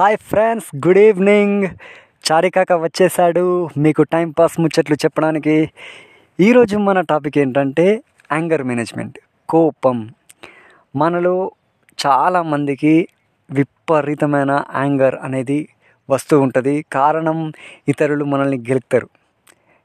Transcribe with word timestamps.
Hi 0.00 0.16
friends 0.16 0.68
good 0.86 0.98
evening. 0.98 1.64
చారికాక 2.26 2.72
వచ్చేసాడు 2.72 3.68
మీకు 3.78 4.02
time 4.02 4.30
pass 4.30 4.60
ముచ్చట్లు 4.60 4.94
చెప్పడానికి 4.94 5.70
ఈరోజు 6.40 6.76
మన 6.78 7.00
టాపిక్ 7.00 7.38
ఏంటంటే 7.38 8.02
యాంగర్ 8.32 8.62
మేనేజ్మెంట్ 8.62 9.18
కోపం. 9.48 10.10
మనలో 10.96 11.52
చాలామందికి 12.06 13.08
విపరీతమైన 13.50 14.64
యాంగర్ 14.76 15.14
అనేది 15.14 15.68
వస్తూ 16.10 16.40
ఉంటుంది. 16.40 16.84
కారణం 16.92 17.52
ఇతరులు 17.88 18.24
మనల్ని 18.24 18.58
గెలుపుతారు. 18.58 19.08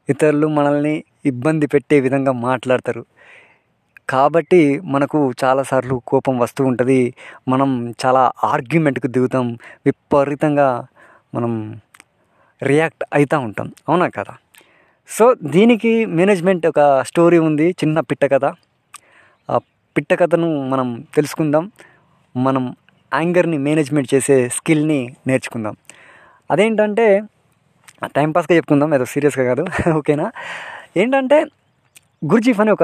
ఇతరులు 0.10 0.48
మనల్ని 0.48 1.04
ఇబ్బంది 1.26 1.68
పెట్టే 1.68 2.00
విధంగా 2.00 2.32
మాట్లాడతారు. 2.32 3.06
కాబట్టి 4.10 4.80
మనకు 4.80 5.34
చాలాసార్లు 5.44 6.02
కోపం 6.08 6.40
వస్తూ 6.40 6.66
ఉంటుంది. 6.66 7.14
మనం 7.48 7.94
చాలా 8.06 8.32
ఆర్గ్యుమెంట్కి 8.44 9.08
దిగుతాం. 9.08 9.58
విపరీతంగా 9.86 10.88
మనం 11.36 11.82
రియాక్ట్ 12.64 13.04
అవుతూ 13.14 13.40
ఉంటాం. 13.40 13.74
అవునా 13.90 14.10
కదా? 14.10 14.38
సో 15.10 15.36
దీనికి 15.44 16.06
మేనేజ్మెంట్ 16.06 16.68
ఒక 16.68 17.04
స్టోరీ 17.04 17.38
ఉంది. 17.38 17.70
చిన్న 17.72 18.00
పిట్ట 18.00 18.26
కథ. 18.26 18.46
ఆ 19.50 19.58
పిట్ట 19.98 20.14
కథను 20.14 20.70
మనం 20.70 21.08
తెలుసుకుందాం. 21.16 21.72
మనం 22.38 22.76
యాంగర్ని 23.14 23.58
మేనేజ్మెంట్ 23.58 24.14
చేసే 24.14 24.50
స్కిల్ని 24.50 25.16
నేర్చుకుందాం. 25.28 25.76
అదేంటంటే 26.52 27.24
టైంపాస్గా 28.06 28.56
చెప్పుకుందాం. 28.56 28.96
ఏదో 28.96 29.06
సీరియస్గా 29.06 29.46
కాదు. 29.46 29.66
ఓకేనా? 29.98 30.32
ఏంటంటే 30.98 31.46
గుర్జీఫ్ 32.26 32.60
అని 32.60 32.72
ఒక 32.72 32.84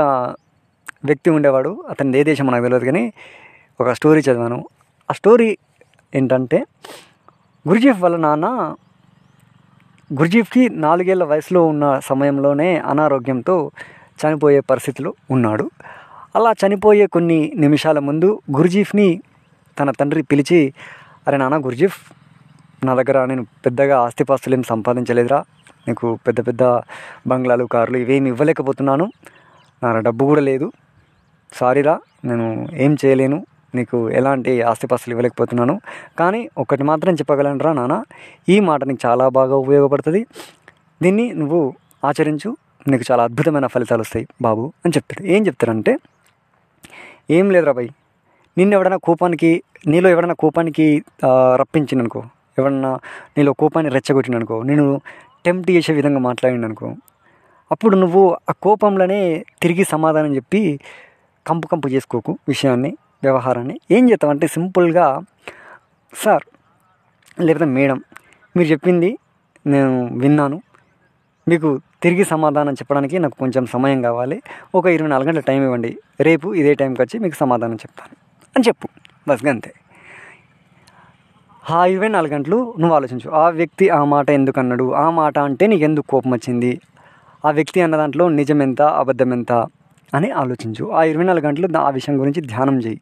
వ్యక్తి 1.06 1.30
ఉండేవాడు. 1.30 1.84
అతని 1.90 2.18
ఏ 2.18 2.24
దేశం 2.24 2.48
నాకు 2.48 2.64
తెలియదు 2.64 2.86
కానీ 2.86 3.14
ఒక 3.80 3.92
స్టోరీ 3.92 4.20
చదివాను. 4.20 4.60
ఆ 5.10 5.14
స్టోరీ 5.14 5.58
ఏంటంటే 6.16 6.60
గురుజీఫ్ 7.68 8.02
వాళ్ళ 8.02 8.18
నాన్న 8.18 8.76
గురుజీఫ్కి 10.14 10.70
నాలుగేళ్ళ 10.70 11.24
వయసులో 11.24 11.66
ఉన్న 11.66 12.00
సమయంలోనే 12.04 12.78
అనారోగ్యంతో 12.78 13.72
చనిపోయే 14.22 14.60
పరిస్థితిలో 14.60 15.14
ఉన్నాడు. 15.32 15.72
అలా 16.36 16.52
చనిపోయే 16.52 17.06
కొన్ని 17.08 17.52
నిమిషాల 17.56 18.00
ముందు 18.00 18.42
గురుజీఫ్ని 18.58 19.22
తన 19.80 19.92
తండ్రి 19.92 20.22
పిలిచి 20.22 20.74
అరే 21.28 21.38
నాన్న 21.38 21.58
గురుజీఫ్ 21.66 22.00
నా 22.86 22.96
దగ్గర 22.96 23.26
నేను 23.26 23.44
పెద్దగా 23.66 24.00
ఆస్తిపాస్తులు 24.00 24.56
ఏం 24.56 24.64
సంపాదించలేదురా. 24.64 25.40
నీకు 25.88 26.20
పెద్ద 26.28 26.48
పెద్ద 26.48 26.64
బంగ్లాలు 27.28 27.66
కార్లు 27.66 27.98
ఇవేమి 27.98 28.30
ఇవ్వలేకపోతున్నాను. 28.30 29.12
నా 29.84 30.00
డబ్బు 30.00 30.26
కూడా 30.26 30.42
లేదు. 30.42 30.72
సారీరా 31.60 31.96
నేను 32.30 32.46
ఏం 32.86 32.92
చేయలేను. 33.02 33.38
నీకు 33.78 33.98
ఎలాంటి 34.20 34.54
ఆస్తిపాస్తులు 34.72 35.14
ఇవ్వలేకపోతున్నాను. 35.16 35.76
కానీ 36.20 36.42
ఒకటి 36.64 36.84
మాత్రం 36.92 37.14
చెప్పగలనురా 37.20 37.72
నాన్న 37.80 37.96
ఈ 38.54 38.58
మాట 38.70 38.82
నీకు 38.90 39.02
చాలా 39.08 39.26
బాగా 39.38 39.56
ఉపయోగపడుతుంది. 39.64 40.22
దీన్ని 41.02 41.26
నువ్వు 41.42 41.62
ఆచరించు. 42.10 42.50
నీకు 42.92 43.06
చాలా 43.10 43.22
అద్భుతమైన 43.30 43.68
ఫలితాలు 43.74 44.04
వస్తాయి 44.06 44.26
బాబు 44.42 44.64
అని 44.86 44.94
చెప్తాడు. 44.98 45.24
ఏం 45.36 45.42
చెప్తారంటే 45.48 45.94
ఏం 47.38 47.46
లేదురా 47.56 47.74
భయ్ 47.80 47.90
నిన్ను 48.58 48.74
ఎవడైనా 48.78 48.98
కోపానికి 49.08 49.52
నీలో 49.88 50.08
ఎవడైనా 50.14 50.36
కోపానికి 50.44 50.86
రప్పించిననుకో 51.62 52.22
ఎవడన్నా 52.60 52.92
నీలో 53.38 53.52
కోపాన్ని 53.62 53.92
రెచ్చగొట్టిననుకో 53.98 54.58
నేను 54.70 54.86
టెంప్ట్ 55.46 55.70
చేసే 55.72 55.92
విధంగా 56.00 56.22
మాట్లాడిండనుకో 56.30 56.90
అప్పుడు 57.72 57.96
నువ్వు 57.96 58.24
ఆ 58.50 58.54
కోపంలోనే 58.66 59.20
తిరిగి 59.62 59.84
సమాధానం 59.94 60.32
చెప్పి 60.36 60.62
కంపు 61.48 61.68
కంపు 61.68 61.88
చేసుకోకు 61.88 62.38
విషయాన్ని 62.48 62.98
వ్యవహారాన్ని. 63.24 63.80
ఏం 63.92 64.12
చేస్తామంటే 64.12 64.48
సింపుల్గా 64.48 65.20
సార్ 66.14 66.44
లేకపోతే 67.42 67.66
మేడం 67.66 68.04
మీరు 68.58 68.72
చెప్పింది 68.72 69.18
నేను 69.68 70.10
విన్నాను. 70.18 70.62
మీకు 71.48 71.82
తిరిగి 72.04 72.26
సమాధానం 72.26 72.74
చెప్పడానికి 72.74 73.20
నాకు 73.20 73.36
కొంచెం 73.36 73.66
సమయం 73.66 74.02
కావాలి. 74.02 74.42
ఒక 74.76 74.86
ఇరవై 74.86 75.10
నాలుగు 75.10 75.28
గంటల 75.28 75.40
టైం 75.40 75.64
ఇవ్వండి. 75.64 75.98
రేపు 76.22 76.54
ఇదే 76.54 76.74
టైంకి 76.74 77.02
వచ్చి 77.02 77.20
మీకు 77.20 77.36
సమాధానం 77.36 77.74
చెప్తాను. 77.74 78.16
అని 78.56 78.64
చెప్పు. 78.68 78.88
బస్ 79.28 79.46
అంతే 79.46 79.74
ఆ 81.70 81.86
ఇరవై 81.86 82.08
నాలుగు 82.08 82.34
గంటలు 82.34 82.76
నువ్వు 82.80 82.96
ఆలోచించు. 82.96 83.32
ఆ 83.32 83.50
వ్యక్తి 83.50 83.90
ఆ 83.90 84.04
మాట 84.04 84.30
ఎందుకు 84.30 84.60
అన్నాడు? 84.60 84.94
ఆ 84.94 85.10
మాట 85.10 85.40
అంటే 85.40 85.68
నీకు 85.68 85.84
ఎందుకు 85.84 86.08
కోపం 86.08 86.32
వచ్చింది? 86.32 86.82
ఆ 87.46 87.52
వ్యక్తి 87.52 87.82
అన్న 87.82 87.96
దాంట్లో 87.96 88.30
నిజం 88.30 88.62
ఎంత 88.62 88.82
అబద్ధం 88.82 89.34
ఎంత 89.34 89.68
అని 90.14 90.32
ఆలోచించు. 90.32 90.92
ఆ 90.92 91.04
ఇరవై 91.04 91.24
నాలుగు 91.24 91.46
గంటలు 91.46 91.78
ఆ 91.78 91.90
విషయం 91.90 92.20
గురించి 92.20 92.42
ధ్యానం 92.42 92.80
చేయి. 92.80 93.02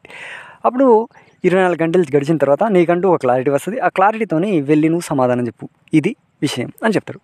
అప్పుడు 0.64 1.08
ఇరవై 1.44 1.62
నాలుగు 1.62 1.82
గంటలు 1.82 2.04
గడిచిన 2.16 2.36
తర్వాత 2.36 2.64
నీకంటూ 2.64 3.10
ఒక 3.10 3.20
క్లారిటీ 3.20 3.50
వస్తుంది. 3.50 3.78
ఆ 3.78 3.88
క్లారిటీతోని 3.88 4.60
వెళ్ళి 4.60 4.88
నువ్వు 4.88 5.06
సమాధానం 5.06 5.46
చెప్పు. 5.46 5.68
ఇది 5.94 6.16
విషయం 6.42 6.72
అని 6.84 6.92
చెప్తారు. 6.92 7.20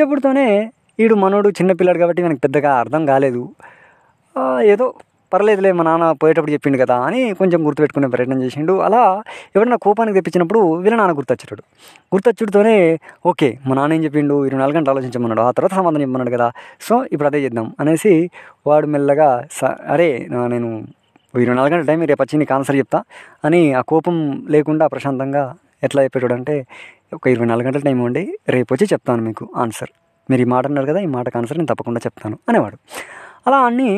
చెప్పుడుతోనే 0.00 0.72
వీడు 0.98 1.14
మనోడు 1.14 1.48
చిన్నపిల్లాడు 1.48 1.98
కాబట్టి 1.98 2.22
మనకు 2.22 2.38
పెద్దగా 2.38 2.74
అర్థం 2.74 3.06
కాలేదు. 3.06 3.54
ఏదో 4.62 4.94
పర్లేదులే 5.34 5.70
మా 5.78 5.84
నాన్న 5.88 6.06
పోయేటప్పుడు 6.22 6.52
చెప్పిండు 6.54 6.78
కదా 6.82 6.96
అని 7.06 7.20
కొంచెం 7.40 7.60
గుర్తుపెట్టుకునే 7.66 8.08
ప్రయత్నం 8.14 8.40
చేసిండు. 8.44 8.74
అలా 8.86 9.02
ఎవరైనా 9.56 9.78
కోపానికి 9.86 10.16
తెప్పించినప్పుడు 10.18 10.60
వీళ్ళ 10.84 10.96
నాన్న 11.00 11.14
గుర్తొచ్చాడు. 11.20 11.62
గుర్తొచ్చుడుతోనే 12.14 12.76
ఓకే 13.32 13.48
మా 13.68 13.74
నాన్న 13.78 13.96
ఏం 13.98 14.02
చెప్పిండు 14.06 14.36
ఇరవై 14.48 14.60
నాలుగు 14.62 14.76
గంటలు 14.78 14.92
ఆలోచించమన్నాడు 14.94 15.42
ఆ 15.46 15.50
తర్వాత 15.58 15.74
సమాధానం 15.80 16.02
చెప్పమన్నాడు 16.04 16.34
కదా. 16.36 16.48
సో 16.86 16.94
ఇప్పుడు 17.12 17.28
అదే 17.30 17.40
చేద్దాం 17.46 17.68
అనేసి 17.82 18.14
వాడు 18.70 18.88
మెల్లగా 18.94 19.28
స 19.58 19.72
అరే 19.94 20.08
నేను 20.54 20.70
ఇరవై 21.42 21.56
నాలుగు 21.58 21.72
గంటల 21.74 21.86
టైం 21.90 22.02
రేపు 22.12 22.22
వచ్చి 22.24 22.36
నీకు 22.40 22.54
ఆన్సర్ 22.58 22.76
చెప్తా 22.80 22.98
అని 23.46 23.60
ఆ 23.78 23.82
కోపం 23.92 24.16
లేకుండా 24.54 24.84
ప్రశాంతంగా 24.94 25.42
ఎట్లా 25.86 26.00
చెప్పేటాడు 26.06 26.34
అంటే 26.38 26.54
ఒక 27.16 27.24
ఇరవై 27.32 27.46
నాలుగు 27.50 27.66
గంటల 27.68 27.82
టైం 27.86 27.96
ఇవ్వండి 28.00 28.22
రేపు 28.54 28.70
వచ్చి 28.74 28.86
చెప్తాను 28.92 29.22
మీకు 29.28 29.44
ఆన్సర్. 29.62 29.90
మీరు 30.28 30.42
ఈ 30.44 30.48
మాట 30.52 30.64
అన్నారు 30.70 30.86
కదా 30.90 31.00
ఈ 31.06 31.08
మాటకు 31.16 31.36
ఆన్సర్ 31.40 31.58
నేను 31.60 31.70
తప్పకుండా 31.72 32.00
చెప్తాను 32.06 32.36
అనేవాడు. 32.48 32.76
అలా 33.46 33.58
అన్నీ 33.68 33.88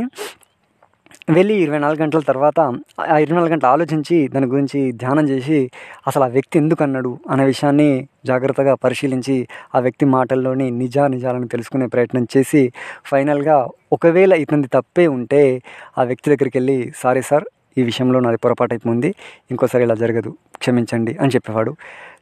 వెళ్ళి 1.28 1.54
ఇరవై 1.54 1.78
నాలుగు 1.78 2.00
గంటల 2.02 2.20
తర్వాత 2.20 2.58
ఆ 3.04 3.16
ఇరవై 3.16 3.36
నాలుగు 3.36 3.52
గంటలు 3.52 3.70
ఆలోచించి 3.70 4.28
దాని 4.28 4.46
గురించి 4.46 4.80
ధ్యానం 4.92 5.24
చేసి 5.28 5.58
అసలు 6.06 6.24
ఆ 6.24 6.28
వ్యక్తి 6.28 6.56
ఎందుకు 6.58 6.82
అన్నాడు 6.84 7.18
అనే 7.30 7.44
విషయాన్ని 7.44 7.88
జాగ్రత్తగా 8.24 8.74
పరిశీలించి 8.74 9.36
ఆ 9.74 9.80
వ్యక్తి 9.80 10.04
మాటల్లోని 10.06 10.70
నిజా 10.70 11.04
నిజాలను 11.06 11.48
తెలుసుకునే 11.48 11.86
ప్రయత్నం 11.86 12.26
చేసి 12.36 12.62
ఫైనల్గా 13.04 13.56
ఒకవేళ 13.92 14.32
ఇతనిది 14.34 14.68
తప్పే 14.68 15.06
ఉంటే 15.06 15.42
ఆ 15.98 16.02
వ్యక్తి 16.02 16.30
దగ్గరికి 16.30 16.56
వెళ్ళి 16.58 16.78
సారీ 17.02 17.22
సార్ 17.22 17.46
ఈ 17.78 17.82
విషయంలో 17.82 18.20
నాది 18.20 18.36
పొరపాటు 18.36 18.72
అయిపోయింది 18.74 19.10
ఇంకోసారి 19.50 19.84
ఇలా 19.84 19.94
జరగదు 19.94 20.30
క్షమించండి 20.56 21.14
అని 21.20 21.30
చెప్పేవాడు. 21.30 21.72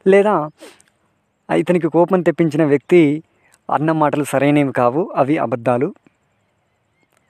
లేదా 0.07 0.35
ఇతనికి 1.49 1.87
కోపం 1.87 2.21
తెప్పించిన 2.21 2.63
వ్యక్తి 2.63 3.01
అన్న 3.69 3.91
మాటలు 3.91 4.23
సరైనవి 4.23 4.73
కావు 4.73 5.03
అవి 5.15 5.37
అబద్ధాలు 5.37 5.87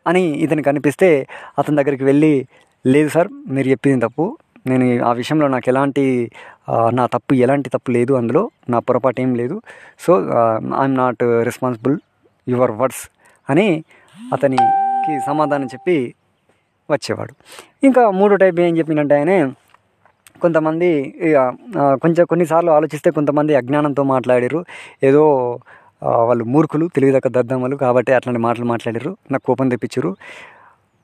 అని 0.10 0.24
ఇతను 0.46 0.64
కనిపిస్తే 0.70 1.10
అతని 1.60 1.78
దగ్గరికి 1.80 2.06
వెళ్ళి 2.10 2.34
లేదు 2.86 3.10
సార్ 3.16 3.30
మీరు 3.56 3.68
చెప్పింది 3.74 4.00
తప్పు. 4.06 4.26
నేను 4.70 4.86
ఆ 5.10 5.12
విషయంలో 5.22 5.48
నాకు 5.54 5.68
ఎలాంటి 5.72 6.04
నా 6.98 7.04
తప్పు 7.16 7.34
ఎలాంటి 7.46 7.70
తప్పు 7.76 7.90
లేదు 7.98 8.14
అందులో. 8.20 8.44
నా 8.74 8.78
పొరపాటు 8.88 9.20
ఏం 9.24 9.32
లేదు. 9.42 9.56
So 10.04 10.12
I'm 10.82 10.96
not 11.02 11.24
responsible 11.50 11.96
your 12.48 12.74
words 12.80 13.04
అని 13.48 13.68
అతనికి 14.34 15.14
సమాధానం 15.28 15.68
చెప్పి 15.74 15.98
వచ్చేవాడు. 16.90 17.34
ఇంకా 17.88 18.02
మూడో 18.20 18.36
టైప్ 18.44 18.60
ఏం 18.68 18.74
చెప్పిందంటే 18.80 19.16
ఆయన 19.20 19.34
కొంతమంది 20.44 20.90
కొంచెం 22.04 22.24
కొన్నిసార్లు 22.32 22.72
ఆలోచిస్తే 22.78 23.10
కొంతమంది 23.18 23.54
అజ్ఞానంతో 23.60 24.04
మాట్లాడారు. 24.14 24.60
ఏదో 25.10 25.24
వాళ్ళు 26.06 26.44
మూర్ఖులు 26.44 26.90
తెలివిదక్క 26.96 27.28
దద్దమ్మలు 27.28 27.76
కాబట్టి 27.76 28.14
అట్లాంటి 28.14 28.42
మాటలు 28.42 28.66
మాట్లాడారు. 28.66 29.18
నాకు 29.32 29.46
కోపం 29.46 29.70
తెప్పించారు. 29.70 30.18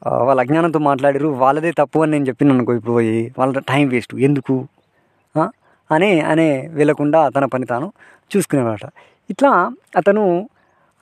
వాళ్ళ 0.08 0.42
అజ్ఞానంతో 0.42 0.80
మాట్లాడారు. 0.80 1.28
వాళ్ళదే 1.28 1.72
తప్పు 1.72 2.00
అని 2.00 2.12
నేను 2.12 2.26
చెప్పిన 2.26 2.54
అనుకో 2.54 2.74
ఇప్పుడు 2.74 2.94
పోయి. 2.94 3.34
వాళ్ళ 3.40 3.60
టైం 3.60 3.88
వేస్ట్. 3.88 4.16
ఎందుకు? 4.16 4.68
అని 5.92 6.22
అనే 6.22 6.68
వెళ్ళకుండా 6.68 7.30
తన 7.30 7.46
పని 7.46 7.66
తాను 7.66 7.94
చూసుకునేవాట 8.38 8.80
ఇట్లా 9.30 9.72
అతను 9.98 10.50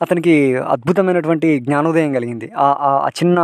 అతనికి 0.04 0.34
అద్భుతమైనటువంటి 0.74 1.48
జ్ఞానోదయం 1.66 2.12
కలిగింది. 2.18 2.48
ఆ 2.60 3.10
చిన్న 3.20 3.40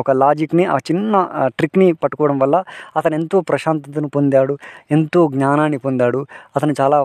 ఒక 0.00 0.10
లాజిక్ని 0.22 0.64
ఆ 0.74 0.76
చిన్న 0.88 1.14
ట్రిక్ని 1.58 1.88
పట్టుకోవడం 2.02 2.38
వల్ల 2.42 2.56
అతను 2.98 3.14
ఎంతో 3.20 3.40
ప్రశాంతతను 3.50 4.08
పొందాడు 4.16 4.56
ఎంతో 4.96 5.20
జ్ఞానాన్ని 5.34 5.78
పొందాడు. 5.86 6.20
అతను 6.56 6.74
చాలా 6.80 6.98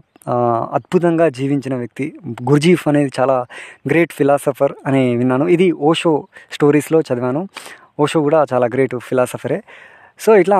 అద్భుతంగా 0.77 1.25
జీవించిన 1.39 1.75
వ్యక్తి. 1.81 2.05
గుర్జీఫ్ 2.49 2.83
అనేది 2.91 3.11
చాలా 3.19 3.37
గ్రేట్ 3.91 4.13
ఫిలాసఫర్ 4.19 4.73
అని 4.87 5.03
విన్నాను. 5.19 5.45
ఇది 5.55 5.67
ఓషో 5.91 6.13
స్టోరీస్లో 6.55 6.99
చదివాను. 7.09 7.43
ఓషో 8.03 8.19
కూడా 8.27 8.39
చాలా 8.53 8.65
గ్రేట్ 8.73 8.95
ఫిలాసఫరే 9.09 9.59
సో 10.23 10.31
ఇట్లా 10.41 10.59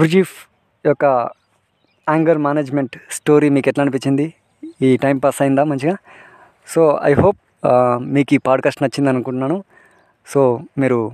గుర్జీఫ్ 0.00 0.34
యొక్క 0.84 1.04
యాంగర్ 2.06 2.40
మేనేజ్మెంట్ 2.46 2.94
స్టోరీ 3.16 3.48
మీకు 3.54 3.68
ఎట్లా 3.70 3.82
అనిపించింది? 3.84 4.26
ఈ 4.86 4.90
టైం 5.04 5.16
పాస్ 5.24 5.40
అయిందా 5.44 5.64
మంచిగా? 5.70 5.96
సో 6.68 6.82
ఐ 7.10 7.12
హోప్ 7.22 7.38
మీకు 8.00 8.34
ఈ 8.34 8.36
పాడ్కాస్ట్ 8.36 8.82
నచ్చింది 8.82 9.08
అనుకుంటున్నాను. 9.10 9.64
సో 10.26 10.60
మీరు 10.78 11.12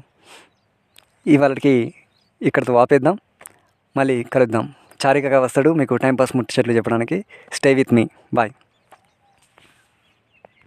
ఇవాళకి 1.26 1.94
ఇక్కడితో 2.42 2.74
ఆపేద్దాం. 2.74 3.18
మళ్ళీ 3.96 4.22
కలుద్దాం. 4.22 4.72
చారికగా 5.06 5.40
వస్తాడు. 5.40 5.70
మీకు 5.70 5.96
టైంపాస్ 5.96 6.36
ముచ్చట్లు 6.36 6.72
చెప్పడానికి. 6.72 7.24
Stay 7.52 7.74
with 7.74 7.94
me 7.94 8.08
bye 8.34 8.50